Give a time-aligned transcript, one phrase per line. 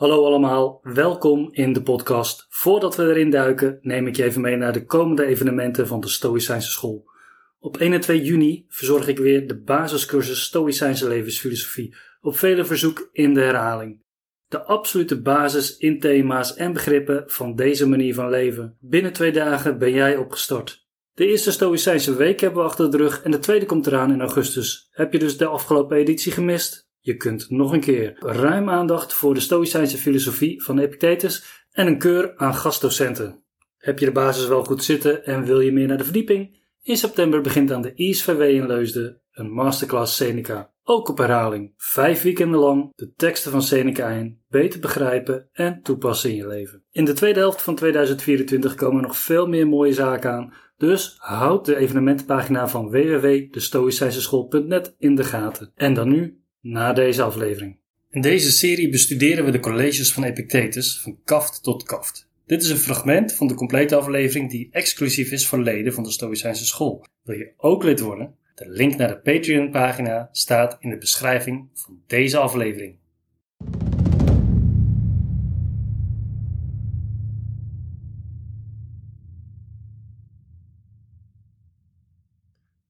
[0.00, 2.46] Hallo allemaal, welkom in de podcast.
[2.48, 6.08] Voordat we erin duiken, neem ik je even mee naar de komende evenementen van de
[6.08, 7.10] Stoïcijnse School.
[7.58, 13.08] Op 1 en 2 juni verzorg ik weer de basiscursus Stoïcijnse levensfilosofie, op vele verzoek
[13.12, 14.02] in de herhaling.
[14.48, 18.76] De absolute basis in thema's en begrippen van deze manier van leven.
[18.80, 20.86] Binnen twee dagen ben jij opgestart.
[21.12, 24.20] De eerste Stoïcijnse week hebben we achter de rug en de tweede komt eraan in
[24.20, 24.88] augustus.
[24.90, 26.89] Heb je dus de afgelopen editie gemist?
[27.00, 31.98] Je kunt nog een keer ruim aandacht voor de Stoïcijnse filosofie van Epictetus en een
[31.98, 33.44] keur aan gastdocenten.
[33.76, 36.58] Heb je de basis wel goed zitten en wil je meer naar de verdieping?
[36.82, 40.72] In september begint aan de ISVW in Leusden een masterclass Seneca.
[40.82, 46.30] Ook op herhaling, vijf weekenden lang de teksten van Seneca in, beter begrijpen en toepassen
[46.30, 46.84] in je leven.
[46.90, 51.64] In de tweede helft van 2024 komen nog veel meer mooie zaken aan, dus houd
[51.64, 55.72] de evenementenpagina van www.destoïcijnseschool.net in de gaten.
[55.74, 57.76] En dan nu na deze aflevering.
[58.10, 62.28] In deze serie bestuderen we de colleges van Epictetus van kaft tot kaft.
[62.46, 66.10] Dit is een fragment van de complete aflevering die exclusief is voor leden van de
[66.10, 67.06] Stoïcijnse school.
[67.22, 68.34] Wil je ook lid worden?
[68.54, 72.98] De link naar de Patreon-pagina staat in de beschrijving van deze aflevering.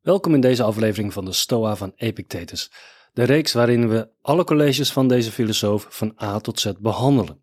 [0.00, 2.70] Welkom in deze aflevering van de Stoa van Epictetus
[3.12, 7.42] de reeks waarin we alle colleges van deze filosoof van A tot Z behandelen.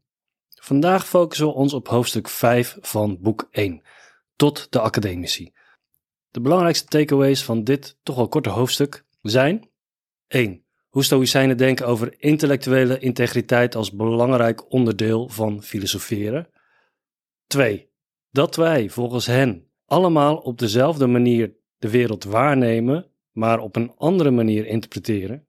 [0.49, 3.81] Vandaag focussen we ons op hoofdstuk 5 van boek 1,
[4.35, 5.53] tot de academici.
[6.31, 9.69] De belangrijkste takeaways van dit toch wel korte hoofdstuk zijn
[10.27, 10.63] 1.
[10.89, 16.49] Hoe Stoïcijnen denken over intellectuele integriteit als belangrijk onderdeel van filosoferen.
[17.47, 17.89] 2.
[18.31, 24.31] Dat wij volgens hen allemaal op dezelfde manier de wereld waarnemen, maar op een andere
[24.31, 25.46] manier interpreteren.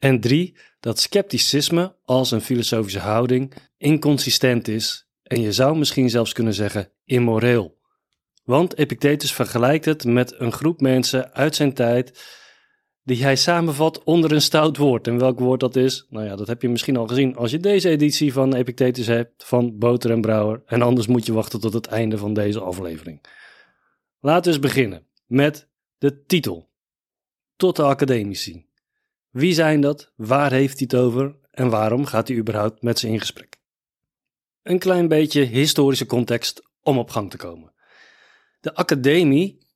[0.00, 6.32] En drie, dat scepticisme als een filosofische houding inconsistent is en je zou misschien zelfs
[6.32, 7.78] kunnen zeggen immoreel.
[8.44, 12.38] Want Epictetus vergelijkt het met een groep mensen uit zijn tijd
[13.02, 15.06] die hij samenvat onder een stout woord.
[15.06, 16.06] En welk woord dat is?
[16.08, 19.44] Nou ja, dat heb je misschien al gezien als je deze editie van Epictetus hebt
[19.44, 20.62] van Boter en Brouwer.
[20.66, 23.24] En anders moet je wachten tot het einde van deze aflevering.
[24.20, 25.68] Laten we eens beginnen met
[25.98, 26.68] de titel.
[27.56, 28.69] Tot de academici.
[29.30, 30.12] Wie zijn dat?
[30.16, 31.36] Waar heeft hij het over?
[31.50, 33.60] En waarom gaat hij überhaupt met ze in gesprek?
[34.62, 37.72] Een klein beetje historische context om op gang te komen.
[38.60, 39.66] De academie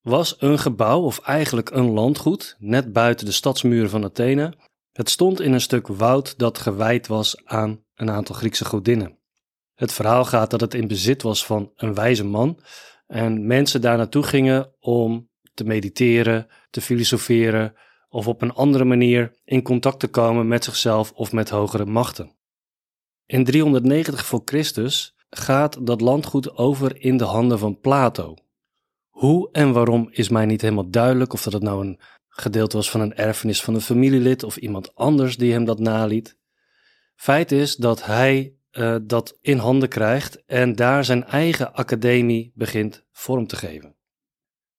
[0.00, 4.54] was een gebouw of eigenlijk een landgoed net buiten de stadsmuren van Athene.
[4.92, 9.18] Het stond in een stuk woud dat gewijd was aan een aantal Griekse godinnen.
[9.74, 12.60] Het verhaal gaat dat het in bezit was van een wijze man
[13.06, 17.74] en mensen daar naartoe gingen om te mediteren, te filosoferen,
[18.10, 22.36] of op een andere manier in contact te komen met zichzelf of met hogere machten.
[23.26, 28.34] In 390 voor Christus gaat dat landgoed over in de handen van Plato.
[29.08, 32.90] Hoe en waarom is mij niet helemaal duidelijk of dat het nou een gedeelte was
[32.90, 36.38] van een erfenis van een familielid of iemand anders die hem dat naliet.
[37.14, 43.04] Feit is dat hij uh, dat in handen krijgt en daar zijn eigen academie begint
[43.12, 43.96] vorm te geven.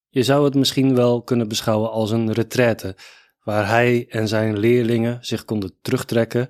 [0.10, 2.96] Je zou het misschien wel kunnen beschouwen als een retraite,
[3.44, 6.50] waar hij en zijn leerlingen zich konden terugtrekken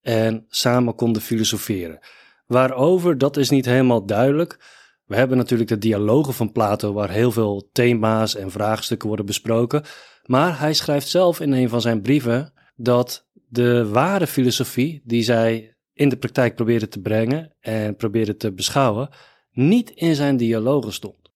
[0.00, 1.98] en samen konden filosoferen.
[2.46, 4.58] Waarover, dat is niet helemaal duidelijk.
[5.06, 9.84] We hebben natuurlijk de dialogen van Plato, waar heel veel thema's en vraagstukken worden besproken.
[10.24, 15.76] Maar hij schrijft zelf in een van zijn brieven dat de ware filosofie die zij
[15.92, 19.08] in de praktijk probeerden te brengen en probeerden te beschouwen,
[19.52, 21.30] niet in zijn dialogen stond.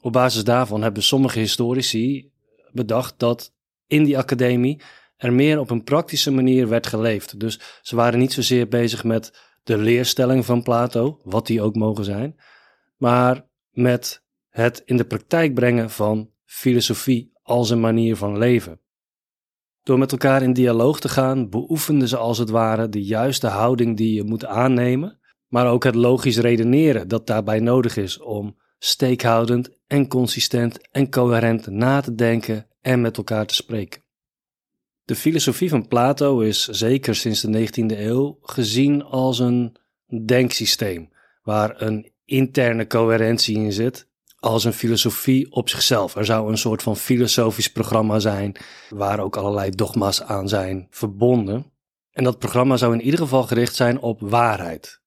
[0.00, 2.30] Op basis daarvan hebben sommige historici
[2.72, 3.52] bedacht dat
[3.92, 4.80] in die academie
[5.16, 7.40] er meer op een praktische manier werd geleefd.
[7.40, 12.04] Dus ze waren niet zozeer bezig met de leerstelling van Plato, wat die ook mogen
[12.04, 12.40] zijn,
[12.96, 18.80] maar met het in de praktijk brengen van filosofie als een manier van leven.
[19.82, 23.96] Door met elkaar in dialoog te gaan, beoefenden ze als het ware de juiste houding
[23.96, 29.70] die je moet aannemen, maar ook het logisch redeneren dat daarbij nodig is om steekhoudend
[29.86, 34.02] en consistent en coherent na te denken en met elkaar te spreken.
[35.04, 39.76] De filosofie van Plato is zeker sinds de 19e eeuw gezien als een
[40.24, 41.10] denksysteem
[41.42, 46.16] waar een interne coherentie in zit, als een filosofie op zichzelf.
[46.16, 48.56] Er zou een soort van filosofisch programma zijn
[48.88, 51.72] waar ook allerlei dogma's aan zijn verbonden.
[52.10, 55.00] En dat programma zou in ieder geval gericht zijn op waarheid.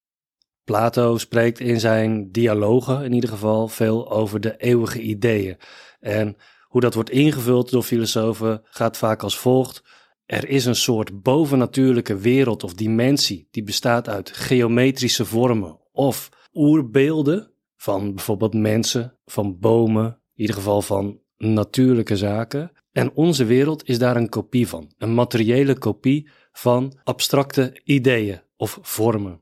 [0.63, 5.57] Plato spreekt in zijn dialogen in ieder geval veel over de eeuwige ideeën.
[5.99, 6.37] En
[6.75, 9.83] hoe dat wordt ingevuld door filosofen gaat vaak als volgt.
[10.25, 17.51] er is een soort bovennatuurlijke wereld of dimensie die bestaat uit geometrische vormen of oerbeelden
[17.77, 22.71] van bijvoorbeeld mensen, van bomen, in ieder geval van natuurlijke zaken.
[22.91, 28.79] En onze wereld is daar een kopie van, een materiële kopie van abstracte ideeën of
[28.81, 29.41] vormen.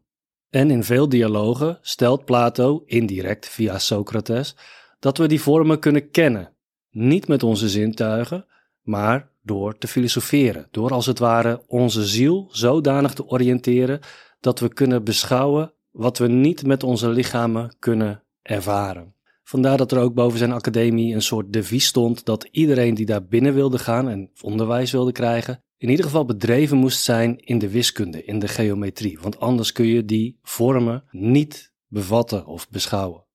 [0.49, 4.55] En in veel dialogen stelt Plato, indirect via Socrates,
[4.99, 6.52] dat we die vormen kunnen kennen.
[6.93, 8.45] Niet met onze zintuigen,
[8.81, 13.99] maar door te filosoferen, door als het ware onze ziel zodanig te oriënteren
[14.39, 19.15] dat we kunnen beschouwen wat we niet met onze lichamen kunnen ervaren.
[19.43, 23.25] Vandaar dat er ook boven zijn academie een soort devies stond dat iedereen die daar
[23.25, 27.69] binnen wilde gaan en onderwijs wilde krijgen, in ieder geval bedreven moest zijn in de
[27.69, 33.25] wiskunde, in de geometrie, want anders kun je die vormen niet bevatten of beschouwen.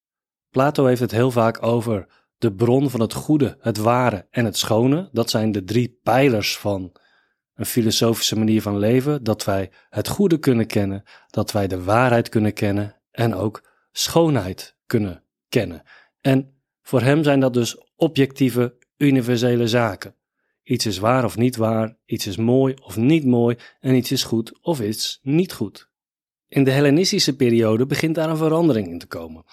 [0.51, 2.07] Plato heeft het heel vaak over
[2.39, 5.09] de bron van het goede, het ware en het schone.
[5.13, 6.93] Dat zijn de drie pijlers van
[7.55, 12.29] een filosofische manier van leven: dat wij het goede kunnen kennen, dat wij de waarheid
[12.29, 15.83] kunnen kennen en ook schoonheid kunnen kennen.
[16.21, 20.17] En voor hem zijn dat dus objectieve, universele zaken.
[20.63, 24.23] Iets is waar of niet waar, iets is mooi of niet mooi en iets is
[24.23, 25.91] goed of iets niet goed.
[26.49, 29.45] In de Hellenistische periode begint daar een verandering in te komen.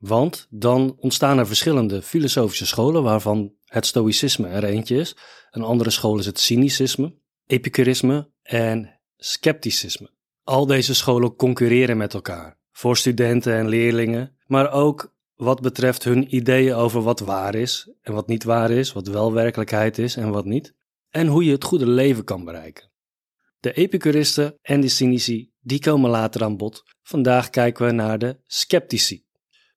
[0.00, 5.16] Want dan ontstaan er verschillende filosofische scholen, waarvan het Stoïcisme er eentje is.
[5.50, 7.14] Een andere school is het Cynicisme,
[7.46, 10.10] Epicurisme en Scepticisme.
[10.42, 16.34] Al deze scholen concurreren met elkaar, voor studenten en leerlingen, maar ook wat betreft hun
[16.34, 20.30] ideeën over wat waar is en wat niet waar is, wat wel werkelijkheid is en
[20.30, 20.74] wat niet,
[21.10, 22.90] en hoe je het goede leven kan bereiken.
[23.58, 26.82] De Epicuristen en de Cynici, die komen later aan bod.
[27.02, 29.28] Vandaag kijken we naar de Sceptici.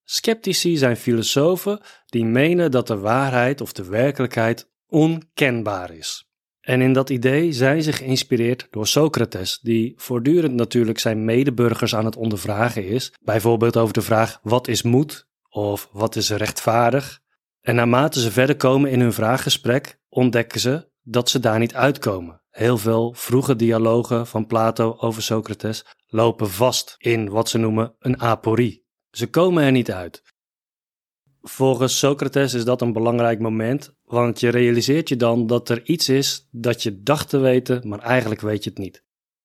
[0.04, 6.28] Sceptici zijn filosofen die menen dat de waarheid of de werkelijkheid onkenbaar is.
[6.62, 12.06] En in dat idee zijn ze geïnspireerd door Socrates, die voortdurend natuurlijk zijn medeburgers aan
[12.06, 17.20] het ondervragen is, bijvoorbeeld over de vraag wat is moed of wat is rechtvaardig.
[17.62, 22.42] En naarmate ze verder komen in hun vraaggesprek, ontdekken ze dat ze daar niet uitkomen.
[22.50, 28.22] Heel veel vroege dialogen van Plato over Socrates lopen vast in wat ze noemen een
[28.22, 28.83] aporie.
[29.14, 30.24] Ze komen er niet uit.
[31.42, 36.10] Volgens Socrates is dat een belangrijk moment, want je realiseert je dan dat er iets
[36.10, 39.04] is dat je dacht te weten, maar eigenlijk weet je het niet.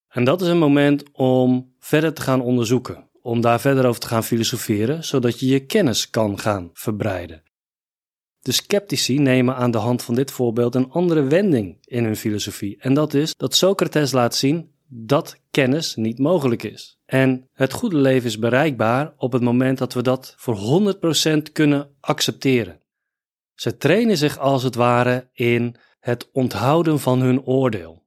[0.08, 4.06] En dat is een moment om verder te gaan onderzoeken, om daar verder over te
[4.06, 7.42] gaan filosoferen, zodat je je kennis kan gaan verbreiden.
[8.38, 12.76] De sceptici nemen aan de hand van dit voorbeeld een andere wending in hun filosofie,
[12.78, 17.00] en dat is dat Socrates laat zien dat kennis niet mogelijk is.
[17.04, 20.94] En het goede leven is bereikbaar op het moment dat we dat voor
[21.38, 22.80] 100% kunnen accepteren.
[23.54, 28.06] Ze trainen zich als het ware in het onthouden van hun oordeel.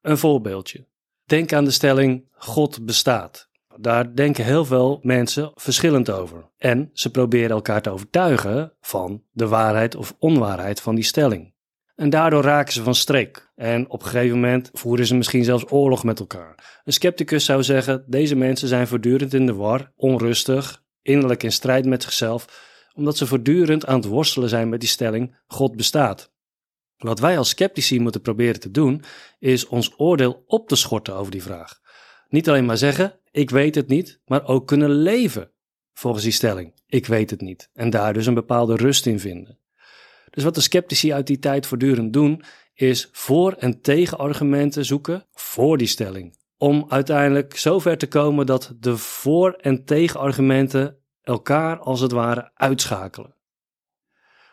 [0.00, 0.86] Een voorbeeldje.
[1.24, 3.50] Denk aan de stelling God bestaat.
[3.76, 6.50] Daar denken heel veel mensen verschillend over.
[6.58, 11.51] En ze proberen elkaar te overtuigen van de waarheid of onwaarheid van die stelling.
[11.94, 13.50] En daardoor raken ze van streek.
[13.54, 16.80] En op een gegeven moment voeren ze misschien zelfs oorlog met elkaar.
[16.84, 21.86] Een scepticus zou zeggen: deze mensen zijn voortdurend in de war, onrustig, innerlijk in strijd
[21.86, 26.32] met zichzelf, omdat ze voortdurend aan het worstelen zijn met die stelling: God bestaat.
[26.96, 29.02] Wat wij als sceptici moeten proberen te doen,
[29.38, 31.80] is ons oordeel op te schorten over die vraag.
[32.28, 35.50] Niet alleen maar zeggen: ik weet het niet, maar ook kunnen leven
[35.92, 37.70] volgens die stelling: ik weet het niet.
[37.72, 39.61] En daar dus een bepaalde rust in vinden.
[40.32, 42.42] Dus wat de sceptici uit die tijd voortdurend doen,
[42.74, 46.36] is voor- en tegenargumenten zoeken voor die stelling.
[46.56, 53.34] Om uiteindelijk zover te komen dat de voor- en tegenargumenten elkaar als het ware uitschakelen.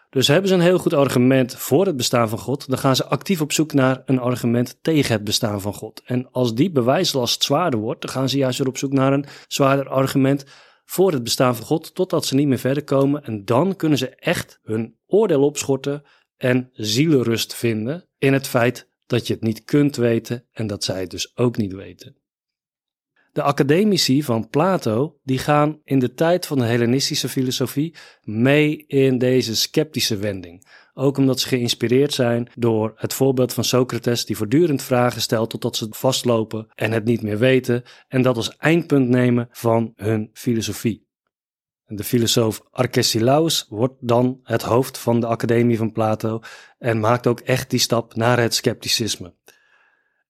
[0.10, 3.06] Dus hebben ze een heel goed argument voor het bestaan van God, dan gaan ze
[3.06, 6.02] actief op zoek naar een argument tegen het bestaan van God.
[6.06, 9.26] En als die bewijslast zwaarder wordt, dan gaan ze juist weer op zoek naar een
[9.48, 10.46] zwaarder argument
[10.90, 13.24] voor het bestaan van God, totdat ze niet meer verder komen.
[13.24, 16.04] En dan kunnen ze echt hun oordeel opschorten
[16.38, 21.00] en zielenrust vinden in het feit dat je het niet kunt weten en dat zij
[21.00, 22.19] het dus ook niet weten.
[23.32, 29.18] De academici van Plato die gaan in de tijd van de Hellenistische filosofie mee in
[29.18, 30.68] deze sceptische wending.
[30.94, 35.76] Ook omdat ze geïnspireerd zijn door het voorbeeld van Socrates, die voortdurend vragen stelt totdat
[35.76, 41.08] ze vastlopen en het niet meer weten, en dat als eindpunt nemen van hun filosofie.
[41.86, 46.40] De filosoof Arcesilaus wordt dan het hoofd van de Academie van Plato
[46.78, 49.34] en maakt ook echt die stap naar het scepticisme.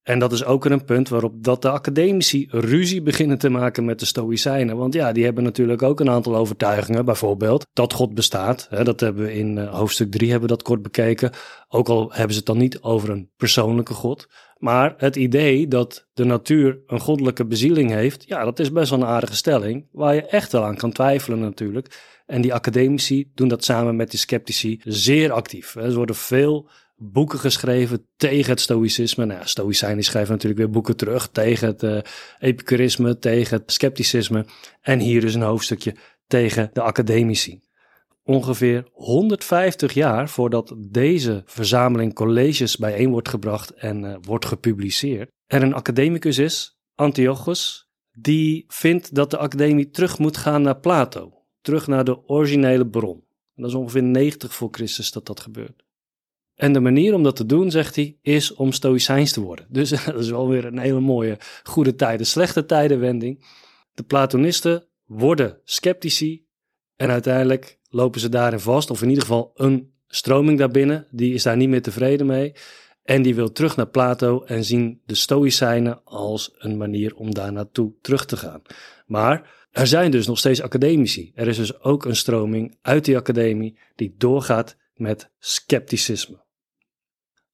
[0.04, 4.00] En dat is ook een punt waarop dat de academici ruzie beginnen te maken met
[4.00, 4.78] de Stoïcijnen.
[4.78, 7.06] Want ja, die hebben natuurlijk ook een aantal overtuigingen.
[7.06, 8.68] Bijvoorbeeld dat God bestaat.
[8.70, 11.32] Hè, dat hebben we in uh, hoofdstuk 3 hebben dat kort bekeken.
[11.68, 14.28] Ook al hebben ze het dan niet over een persoonlijke God.
[14.58, 19.00] Maar het idee dat de natuur een goddelijke bezieling heeft, ja, dat is best wel
[19.00, 19.88] een aardige stelling.
[19.92, 22.22] Waar je echt wel aan kan twijfelen natuurlijk.
[22.26, 25.76] En die academici doen dat samen met die sceptici zeer actief.
[25.76, 29.26] Er worden veel boeken geschreven tegen het stoïcisme.
[29.26, 32.00] Nou, stoïcijnen schrijven natuurlijk weer boeken terug tegen het uh,
[32.40, 34.46] epicurisme, tegen het scepticisme.
[34.82, 35.96] En hier is een hoofdstukje
[36.28, 37.62] tegen de academici.
[38.24, 45.64] Ongeveer 150 jaar voordat deze verzameling colleges bijeen wordt gebracht en uh, wordt gepubliceerd, er
[45.64, 51.88] een academicus is, Antiochus, die vindt dat de academie terug moet gaan naar Plato, terug
[51.88, 53.24] naar de originele bron.
[53.56, 55.84] dat is ongeveer 90 voor Christus dat dat gebeurt.
[56.60, 59.66] En de manier om dat te doen, zegt hij, is om stoïcijns te worden.
[59.70, 63.46] Dus dat is wel weer een hele mooie goede tijden, slechte tijden wending.
[63.94, 66.46] De Platonisten worden sceptici
[66.96, 71.44] en uiteindelijk lopen ze daarin vast, of in ieder geval een stroming daarbinnen, die is
[71.44, 72.54] daar niet meer tevreden mee.
[73.04, 77.52] En die wil terug naar Plato en zien de Stoïcijnen als een manier om daar
[77.52, 78.62] naartoe terug te gaan.
[79.06, 81.32] Maar er zijn dus nog steeds academici.
[81.36, 86.48] Er is dus ook een stroming uit die academie die doorgaat met scepticisme.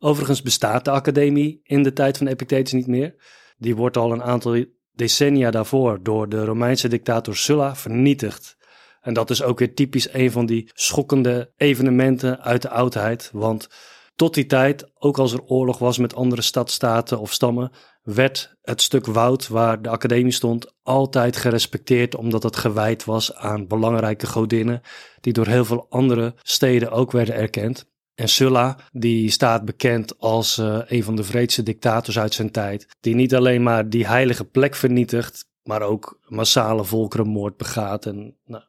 [0.06, 3.16] Overigens bestaat de academie in de tijd van Epictetus niet meer.
[3.58, 8.58] Die wordt al een aantal decennia daarvoor door de Romeinse dictator Sulla vernietigd.
[9.02, 13.30] En dat is ook weer typisch een van die schokkende evenementen uit de oudheid.
[13.34, 13.70] Want
[14.16, 17.72] tot die tijd, ook als er oorlog was met andere stadstaten of stammen,
[18.04, 23.68] werd het stuk woud waar de academie stond altijd gerespecteerd omdat het gewijd was aan
[23.68, 24.82] belangrijke godinnen
[25.22, 27.94] die door heel veel andere steden ook werden erkend.
[28.16, 32.88] En Sulla, die staat bekend als uh, een van de vreedste dictators uit zijn tijd,
[33.00, 38.06] die niet alleen maar die heilige plek vernietigt, maar ook massale volkerenmoord begaat.
[38.06, 38.64] En, nou.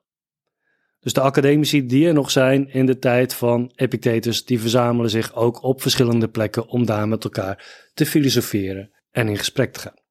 [1.01, 5.35] Dus de academici die er nog zijn in de tijd van Epictetus, die verzamelen zich
[5.35, 10.05] ook op verschillende plekken om daar met elkaar te filosoferen en in gesprek te gaan.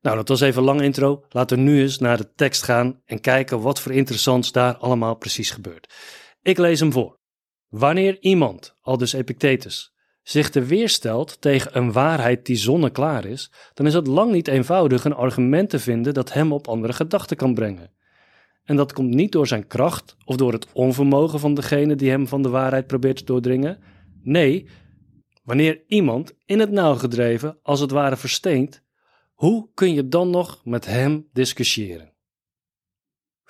[0.00, 1.24] Nou, dat was even een lang intro.
[1.28, 5.14] Laten we nu eens naar de tekst gaan en kijken wat voor interessants daar allemaal
[5.14, 5.94] precies gebeurt.
[6.42, 7.20] Ik lees hem voor.
[7.72, 13.86] Wanneer iemand, al dus Epictetus, zich te weerstelt tegen een waarheid die zonneklaar is, dan
[13.86, 17.54] is het lang niet eenvoudig een argument te vinden dat hem op andere gedachten kan
[17.54, 17.90] brengen.
[18.64, 22.28] En dat komt niet door zijn kracht of door het onvermogen van degene die hem
[22.28, 23.78] van de waarheid probeert te doordringen.
[24.22, 24.68] Nee,
[25.42, 28.82] wanneer iemand in het nauw gedreven, als het ware versteend,
[29.34, 32.11] hoe kun je dan nog met hem discussiëren?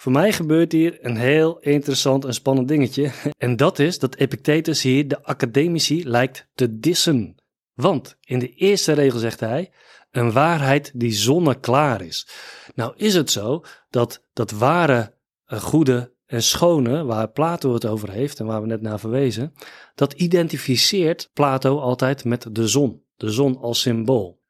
[0.02, 3.10] Voor mij gebeurt hier een heel interessant en spannend dingetje.
[3.38, 7.34] En dat is dat Epictetus hier de academici lijkt te dissen.
[7.74, 9.72] Want in de eerste regel zegt hij:
[10.10, 12.28] een waarheid die zonneklaar is.
[12.74, 18.10] Nou is het zo dat dat ware, eh, goede en schone, waar Plato het over
[18.10, 19.54] heeft en waar we net naar verwezen,
[19.94, 23.04] dat identificeert Plato altijd met de zon.
[23.16, 24.40] De zon als symbool.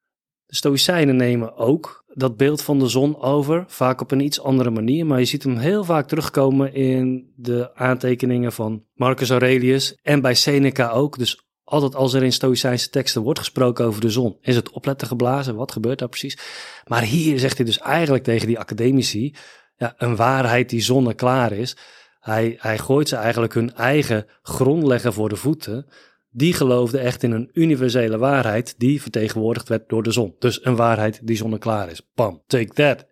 [0.46, 4.70] De Stoïcijnen nemen ook dat beeld van de zon over, vaak op een iets andere
[4.70, 10.20] manier, maar je ziet hem heel vaak terugkomen in de aantekeningen van Marcus Aurelius en
[10.20, 11.18] bij Seneca ook.
[11.18, 15.08] Dus altijd als er in Stoïcijnse teksten wordt gesproken over de zon, is het opletten
[15.08, 16.38] geblazen, wat gebeurt daar precies?
[16.86, 19.34] Maar hier zegt hij dus eigenlijk tegen die academici,
[19.76, 21.76] ja, een waarheid die zonneklaar is.
[22.20, 25.86] Hij, hij gooit ze eigenlijk hun eigen grondleggen voor de voeten
[26.32, 30.34] die geloofde echt in een universele waarheid die vertegenwoordigd werd door de zon.
[30.38, 32.00] Dus een waarheid die zonneklaar is.
[32.14, 33.06] Pam, take that.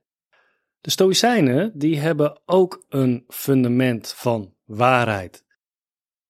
[0.80, 5.44] De Stoïcijnen die hebben ook een fundament van waarheid.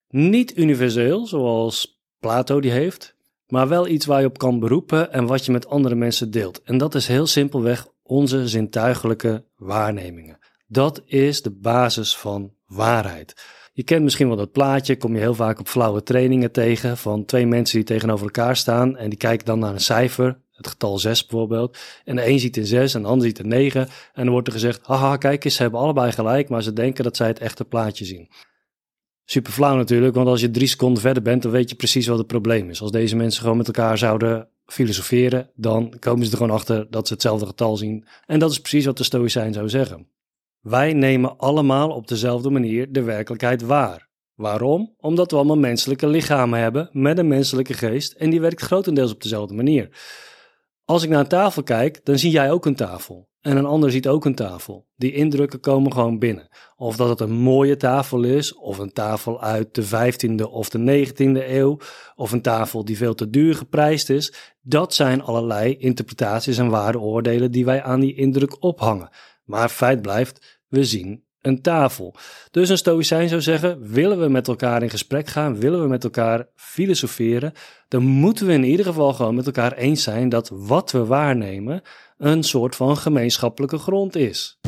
[0.09, 3.17] Niet universeel, zoals Plato die heeft,
[3.47, 6.63] maar wel iets waar je op kan beroepen en wat je met andere mensen deelt.
[6.63, 10.39] En dat is heel simpelweg onze zintuigelijke waarnemingen.
[10.67, 13.35] Dat is de basis van waarheid.
[13.81, 17.25] Je kent misschien wel dat plaatje, kom je heel vaak op flauwe trainingen tegen van
[17.25, 20.99] twee mensen die tegenover elkaar staan en die kijken dan naar een cijfer, het getal
[20.99, 21.79] 6 bijvoorbeeld.
[22.05, 24.47] En de een ziet een 6 en de ander ziet een 9 en dan wordt
[24.47, 27.39] er gezegd, haha kijk eens, ze hebben allebei gelijk, maar ze denken dat zij het
[27.39, 28.29] echte plaatje zien.
[29.25, 32.19] Super flauw natuurlijk, want als je drie seconden verder bent, dan weet je precies wat
[32.19, 32.83] het probleem is.
[32.83, 37.07] Als deze mensen gewoon met elkaar zouden filosoferen, dan komen ze er gewoon achter dat
[37.07, 38.07] ze hetzelfde getal zien.
[38.27, 40.09] En dat is precies wat de Stoïcijn zou zeggen.
[40.61, 44.09] Wij nemen allemaal op dezelfde manier de werkelijkheid waar.
[44.35, 44.95] Waarom?
[44.99, 49.23] Omdat we allemaal menselijke lichamen hebben met een menselijke geest en die werkt grotendeels op
[49.23, 49.89] dezelfde manier.
[50.85, 53.29] Als ik naar een tafel kijk, dan zie jij ook een tafel.
[53.41, 54.87] en een ander ziet ook een tafel.
[54.97, 56.49] Die indrukken komen gewoon binnen.
[56.77, 61.07] Of dat het een mooie tafel is, of een tafel uit de 15e of de
[61.07, 61.79] 19e eeuw,
[62.15, 67.51] of een tafel die veel te duur geprijsd is, dat zijn allerlei interpretaties en waardeoordelen
[67.51, 69.11] die wij aan die indruk ophangen.
[69.51, 72.15] Maar feit blijft, we zien een tafel.
[72.51, 76.05] Dus een stoïcijn zou zeggen: willen we met elkaar in gesprek gaan, willen we met
[76.05, 77.53] elkaar filosoferen,
[77.89, 81.83] dan moeten we in ieder geval gewoon met elkaar eens zijn dat wat we waarnemen
[82.19, 84.61] een soort van gemeenschappelijke grond is.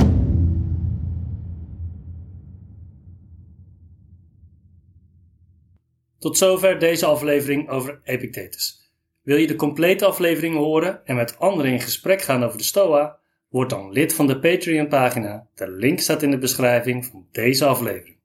[6.19, 8.91] Tot zover deze aflevering over Epictetus.
[9.23, 13.22] Wil je de complete aflevering horen en met anderen in gesprek gaan over de Stoa?
[13.53, 15.47] Word dan lid van de Patreon-pagina.
[15.55, 18.17] De link staat in de beschrijving van deze aflevering.